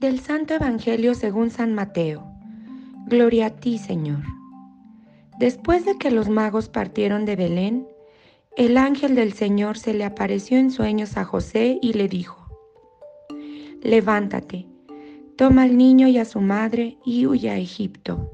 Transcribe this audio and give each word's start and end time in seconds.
Del 0.00 0.20
Santo 0.20 0.52
Evangelio 0.52 1.14
según 1.14 1.48
San 1.50 1.72
Mateo. 1.72 2.22
Gloria 3.06 3.46
a 3.46 3.50
ti, 3.50 3.78
Señor. 3.78 4.18
Después 5.38 5.86
de 5.86 5.96
que 5.96 6.10
los 6.10 6.28
magos 6.28 6.68
partieron 6.68 7.24
de 7.24 7.34
Belén, 7.34 7.88
el 8.58 8.76
ángel 8.76 9.14
del 9.14 9.32
Señor 9.32 9.78
se 9.78 9.94
le 9.94 10.04
apareció 10.04 10.58
en 10.58 10.70
sueños 10.70 11.16
a 11.16 11.24
José 11.24 11.78
y 11.80 11.94
le 11.94 12.08
dijo, 12.08 12.36
Levántate, 13.82 14.66
toma 15.34 15.62
al 15.62 15.78
niño 15.78 16.08
y 16.08 16.18
a 16.18 16.26
su 16.26 16.42
madre 16.42 16.98
y 17.06 17.24
huye 17.24 17.48
a 17.48 17.56
Egipto. 17.56 18.30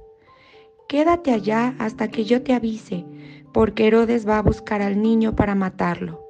Quédate 0.88 1.30
allá 1.30 1.76
hasta 1.78 2.08
que 2.08 2.24
yo 2.24 2.42
te 2.42 2.54
avise, 2.54 3.04
porque 3.52 3.86
Herodes 3.86 4.26
va 4.28 4.38
a 4.38 4.42
buscar 4.42 4.82
al 4.82 5.00
niño 5.00 5.36
para 5.36 5.54
matarlo. 5.54 6.26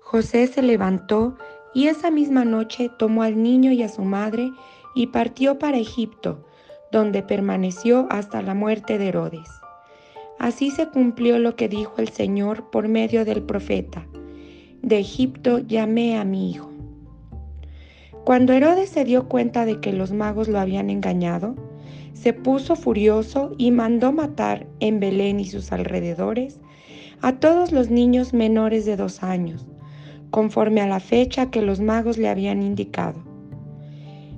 José 0.00 0.46
se 0.46 0.60
levantó 0.60 1.38
y 1.38 1.51
esa 1.74 2.10
misma 2.10 2.44
noche 2.44 2.90
tomó 2.98 3.22
al 3.22 3.42
niño 3.42 3.72
y 3.72 3.82
a 3.82 3.88
su 3.88 4.02
madre 4.02 4.50
y 4.94 5.08
partió 5.08 5.58
para 5.58 5.78
Egipto, 5.78 6.44
donde 6.90 7.22
permaneció 7.22 8.06
hasta 8.10 8.42
la 8.42 8.54
muerte 8.54 8.98
de 8.98 9.08
Herodes. 9.08 9.48
Así 10.38 10.70
se 10.70 10.88
cumplió 10.88 11.38
lo 11.38 11.56
que 11.56 11.68
dijo 11.68 11.94
el 11.98 12.08
Señor 12.08 12.70
por 12.70 12.88
medio 12.88 13.24
del 13.24 13.42
profeta. 13.42 14.06
De 14.82 14.98
Egipto 14.98 15.58
llamé 15.58 16.18
a 16.18 16.24
mi 16.24 16.50
hijo. 16.50 16.70
Cuando 18.24 18.52
Herodes 18.52 18.90
se 18.90 19.04
dio 19.04 19.28
cuenta 19.28 19.64
de 19.64 19.80
que 19.80 19.92
los 19.92 20.12
magos 20.12 20.48
lo 20.48 20.60
habían 20.60 20.90
engañado, 20.90 21.54
se 22.12 22.32
puso 22.32 22.76
furioso 22.76 23.54
y 23.58 23.70
mandó 23.70 24.12
matar 24.12 24.66
en 24.80 25.00
Belén 25.00 25.40
y 25.40 25.46
sus 25.46 25.72
alrededores 25.72 26.60
a 27.20 27.38
todos 27.38 27.72
los 27.72 27.90
niños 27.90 28.32
menores 28.32 28.84
de 28.84 28.96
dos 28.96 29.22
años, 29.22 29.66
conforme 30.32 30.80
a 30.80 30.88
la 30.88 30.98
fecha 30.98 31.50
que 31.50 31.62
los 31.62 31.78
magos 31.78 32.18
le 32.18 32.28
habían 32.28 32.62
indicado. 32.62 33.22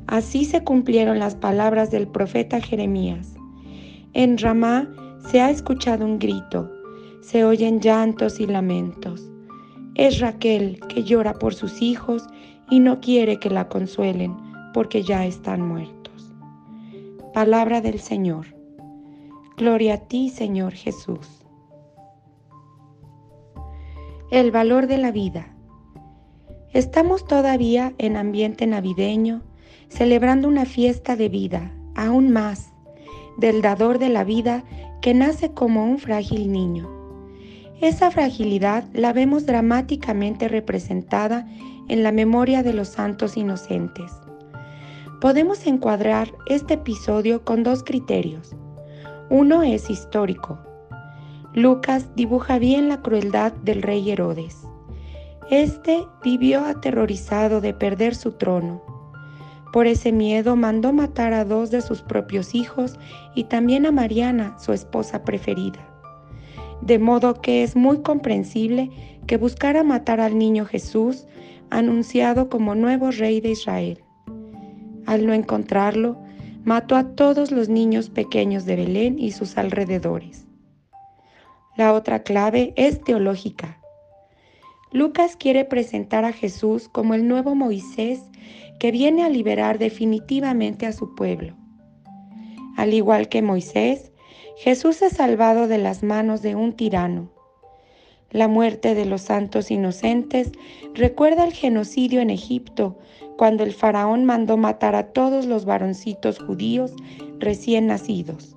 Así 0.07 0.45
se 0.45 0.63
cumplieron 0.63 1.19
las 1.19 1.35
palabras 1.35 1.91
del 1.91 2.07
profeta 2.07 2.61
Jeremías. 2.61 3.35
En 4.13 4.37
Ramá 4.37 4.93
se 5.31 5.41
ha 5.41 5.51
escuchado 5.51 6.05
un 6.05 6.19
grito, 6.19 6.71
se 7.23 7.45
oyen 7.45 7.81
llantos 7.81 8.39
y 8.39 8.47
lamentos. 8.47 9.31
Es 9.95 10.21
Raquel 10.21 10.81
que 10.89 11.05
llora 11.05 11.35
por 11.35 11.55
sus 11.55 11.81
hijos 11.81 12.27
y 12.69 12.81
no 12.81 13.01
quiere 13.01 13.39
que 13.39 13.49
la 13.49 13.69
consuelen 13.69 14.37
porque 14.75 15.03
ya 15.03 15.25
están 15.25 15.63
muertos. 15.63 16.35
Palabra 17.33 17.81
del 17.81 18.01
Señor. 18.01 18.47
Gloria 19.57 19.95
a 19.95 19.99
ti, 19.99 20.29
Señor 20.29 20.73
Jesús. 20.73 21.47
El 24.31 24.51
valor 24.51 24.89
de 24.89 24.99
la 24.99 25.13
vida. 25.13 25.55
Estamos 26.75 27.25
todavía 27.25 27.95
en 27.99 28.17
ambiente 28.17 28.67
navideño, 28.67 29.43
celebrando 29.89 30.49
una 30.49 30.65
fiesta 30.65 31.15
de 31.15 31.29
vida, 31.29 31.73
aún 31.95 32.33
más, 32.33 32.73
del 33.39 33.63
dador 33.63 34.01
de 34.01 34.09
la 34.09 34.25
vida 34.25 34.65
que 35.01 35.15
nace 35.15 35.53
como 35.53 35.85
un 35.85 36.01
frágil 36.01 36.51
niño. 36.51 36.91
Esa 37.81 38.11
fragilidad 38.11 38.89
la 38.93 39.13
vemos 39.13 39.47
dramáticamente 39.47 40.49
representada 40.49 41.47
en 41.87 42.03
la 42.03 42.11
memoria 42.11 42.65
de 42.65 42.73
los 42.73 42.89
santos 42.89 43.37
inocentes. 43.37 44.11
Podemos 45.21 45.69
encuadrar 45.69 46.35
este 46.47 46.75
episodio 46.75 47.45
con 47.45 47.63
dos 47.63 47.85
criterios. 47.85 48.57
Uno 49.31 49.63
es 49.63 49.91
histórico. 49.91 50.59
Lucas 51.53 52.09
dibuja 52.17 52.59
bien 52.59 52.89
la 52.89 53.01
crueldad 53.01 53.53
del 53.53 53.81
rey 53.81 54.11
Herodes. 54.11 54.67
Este 55.51 56.07
vivió 56.23 56.65
aterrorizado 56.65 57.61
de 57.61 57.75
perder 57.75 58.15
su 58.15 58.33
trono. 58.33 58.83
Por 59.75 59.87
ese 59.87 60.11
miedo 60.11 60.57
mandó 60.57 60.93
matar 60.93 61.35
a 61.35 61.45
dos 61.45 61.71
de 61.71 61.83
sus 61.83 62.01
propios 62.01 62.55
hijos 62.55 62.99
y 63.35 63.45
también 63.45 63.85
a 63.85 63.93
Mariana, 63.93 64.57
su 64.59 64.73
esposa 64.73 65.23
preferida. 65.23 65.87
De 66.81 66.99
modo 66.99 67.41
que 67.41 67.63
es 67.63 67.77
muy 67.77 68.03
comprensible 68.03 68.91
que 69.27 69.37
buscara 69.37 69.83
matar 69.83 70.21
al 70.21 70.39
niño 70.39 70.65
Jesús 70.65 71.27
anunciado 71.71 72.49
como 72.49 72.75
nuevo 72.75 73.11
rey 73.11 73.41
de 73.41 73.51
Israel. 73.51 74.05
Al 75.07 75.27
no 75.27 75.35
encontrarlo, 75.35 76.19
mató 76.65 76.97
a 76.97 77.15
todos 77.15 77.51
los 77.51 77.69
niños 77.69 78.09
pequeños 78.09 78.65
de 78.65 78.77
Belén 78.77 79.19
y 79.19 79.33
sus 79.33 79.59
alrededores. 79.59 80.47
La 81.77 81.93
otra 81.93 82.23
clave 82.23 82.73
es 82.77 83.03
teológica. 83.03 83.84
Lucas 84.95 85.37
quiere 85.37 85.67
presentar 85.67 86.25
a 86.25 86.33
Jesús 86.33 86.89
como 86.89 87.13
el 87.13 87.29
nuevo 87.29 87.55
Moisés 87.55 88.23
que 88.79 88.91
viene 88.91 89.25
a 89.25 89.29
liberar 89.29 89.79
definitivamente 89.79 90.87
a 90.87 90.93
su 90.93 91.15
pueblo. 91.15 91.55
Al 92.79 92.95
igual 92.95 93.29
que 93.29 93.43
Moisés, 93.43 94.11
Jesús 94.57 95.03
es 95.03 95.13
salvado 95.13 95.69
de 95.69 95.77
las 95.77 96.03
manos 96.03 96.41
de 96.41 96.55
un 96.55 96.73
tirano 96.73 97.35
la 98.35 98.49
muerte 98.49 98.97
de 98.97 99.05
los 99.05 99.23
santos 99.23 99.71
inocentes 99.71 100.51
recuerda 100.93 101.45
el 101.45 101.53
genocidio 101.53 102.21
en 102.21 102.31
Egipto, 102.31 102.99
cuando 103.37 103.63
el 103.63 103.73
faraón 103.73 104.25
mandó 104.25 104.57
matar 104.57 104.97
a 104.97 105.13
todos 105.13 105.47
los 105.47 105.65
varoncitos 105.65 106.41
judíos 106.41 106.93
recién 107.39 107.87
nacidos. 107.87 108.57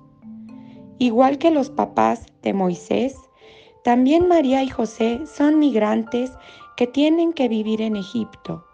Igual 0.98 1.38
que 1.38 1.52
los 1.52 1.70
papás 1.70 2.26
de 2.42 2.54
Moisés, 2.54 3.14
también 3.88 4.28
María 4.28 4.62
y 4.62 4.68
José 4.68 5.22
son 5.24 5.58
migrantes 5.58 6.30
que 6.76 6.86
tienen 6.86 7.32
que 7.32 7.48
vivir 7.48 7.80
en 7.80 7.96
Egipto. 7.96 8.66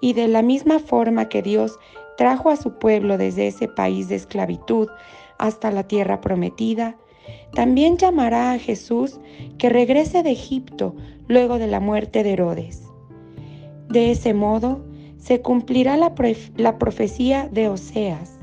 Y 0.00 0.12
de 0.12 0.28
la 0.28 0.40
misma 0.40 0.78
forma 0.78 1.28
que 1.28 1.42
Dios 1.42 1.80
trajo 2.16 2.50
a 2.50 2.54
su 2.54 2.78
pueblo 2.78 3.18
desde 3.18 3.48
ese 3.48 3.66
país 3.66 4.08
de 4.08 4.14
esclavitud 4.14 4.86
hasta 5.38 5.72
la 5.72 5.82
tierra 5.88 6.20
prometida, 6.20 6.96
también 7.54 7.96
llamará 7.96 8.52
a 8.52 8.58
Jesús 8.60 9.18
que 9.58 9.68
regrese 9.68 10.22
de 10.22 10.30
Egipto 10.30 10.94
luego 11.26 11.58
de 11.58 11.66
la 11.66 11.80
muerte 11.80 12.22
de 12.22 12.34
Herodes. 12.34 12.84
De 13.88 14.12
ese 14.12 14.32
modo 14.32 14.86
se 15.18 15.42
cumplirá 15.42 15.96
la, 15.96 16.14
profecía 16.78 17.48
de 17.50 17.68
Oseas. 17.68 18.38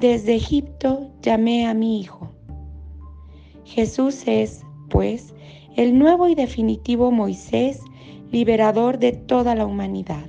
Desde 0.00 0.34
Egipto 0.34 1.10
llamé 1.22 1.66
a 1.66 1.72
mi 1.72 1.98
hijo. 1.98 2.30
Jesús 3.64 4.24
es, 4.26 4.66
pues, 4.88 5.34
el 5.76 5.98
nuevo 5.98 6.28
y 6.28 6.34
definitivo 6.34 7.10
Moisés, 7.10 7.80
liberador 8.30 8.98
de 8.98 9.12
toda 9.12 9.54
la 9.54 9.66
humanidad. 9.66 10.28